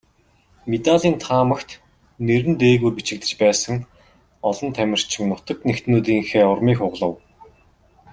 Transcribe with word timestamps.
Медалийн 0.71 1.15
таамагт 1.25 1.69
нэр 2.27 2.43
нь 2.49 2.59
дээгүүр 2.61 2.93
бичигдэж 2.97 3.31
байсан 3.41 3.77
олон 4.49 4.69
тамирчин 4.77 5.23
нутаг 5.31 5.57
нэгтнүүдийнхээ 5.67 6.45
урмыг 6.51 6.77
хугалав. 6.79 7.13